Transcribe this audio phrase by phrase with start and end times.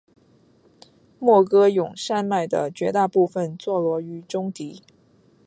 [1.19, 4.81] 莫戈永山脉的绝大部分坐落于中的。